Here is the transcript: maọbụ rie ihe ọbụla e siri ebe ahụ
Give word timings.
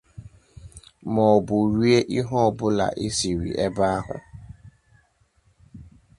maọbụ 1.13 1.55
rie 1.79 1.99
ihe 2.17 2.35
ọbụla 2.47 2.85
e 3.03 3.07
siri 3.17 3.51
ebe 3.65 3.83
ahụ 3.97 4.15